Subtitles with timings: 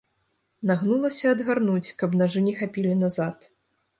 [0.71, 3.37] Нагнулася адгарнуць, каб нажы не хапілі назад.